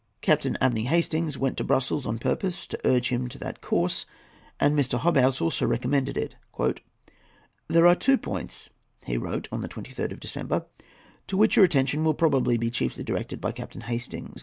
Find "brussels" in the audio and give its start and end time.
1.63-2.07